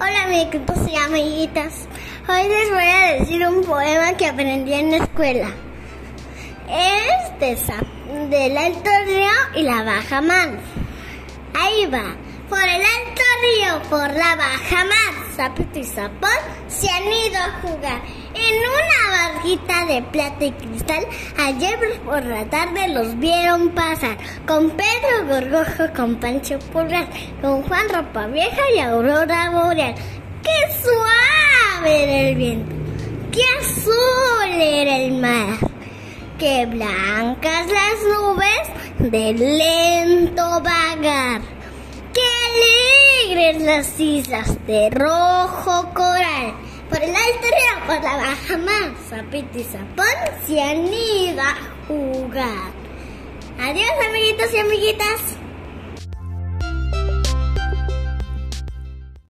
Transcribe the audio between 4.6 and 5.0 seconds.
en la